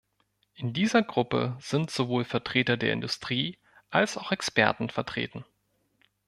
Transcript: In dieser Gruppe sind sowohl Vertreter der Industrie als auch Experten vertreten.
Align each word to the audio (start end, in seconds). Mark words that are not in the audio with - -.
In 0.55 0.73
dieser 0.73 1.03
Gruppe 1.03 1.55
sind 1.59 1.91
sowohl 1.91 2.23
Vertreter 2.25 2.75
der 2.75 2.91
Industrie 2.91 3.59
als 3.91 4.17
auch 4.17 4.31
Experten 4.31 4.89
vertreten. 4.89 5.45